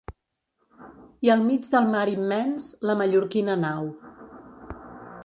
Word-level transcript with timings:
I 1.27 1.31
al 1.33 1.43
mig 1.49 1.67
del 1.75 1.91
mar 1.95 2.07
immens 2.13 2.71
la 2.91 2.97
mallorquina 3.03 3.59
nau. 3.67 3.87